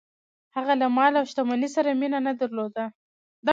هغه 0.55 0.73
له 0.81 0.87
مال 0.97 1.13
او 1.19 1.25
شتمنۍ 1.31 1.69
سره 1.75 1.87
یې 1.91 1.97
مینه 2.01 2.19
نه 2.27 2.33
درلوده. 2.39 2.85